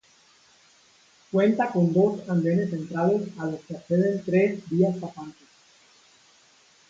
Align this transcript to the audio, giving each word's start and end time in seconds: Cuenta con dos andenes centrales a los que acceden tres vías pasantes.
Cuenta 1.31 1.69
con 1.69 1.93
dos 1.93 2.27
andenes 2.27 2.71
centrales 2.71 3.27
a 3.37 3.45
los 3.45 3.63
que 3.65 3.77
acceden 3.77 4.23
tres 4.25 4.67
vías 4.67 4.97
pasantes. 4.97 5.47